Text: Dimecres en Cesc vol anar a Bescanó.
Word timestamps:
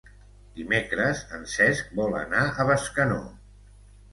Dimecres 0.59 1.21
en 1.39 1.45
Cesc 1.57 1.93
vol 2.01 2.17
anar 2.23 2.49
a 2.49 2.67
Bescanó. 2.71 3.21